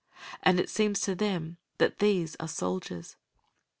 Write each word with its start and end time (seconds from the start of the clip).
And 0.41 0.59
it 0.59 0.67
seems 0.67 0.99
to 1.01 1.13
them 1.13 1.57
that 1.77 1.99
these 1.99 2.35
are 2.39 2.47
soldiers. 2.47 3.17